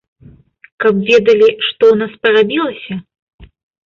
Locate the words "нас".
2.01-2.11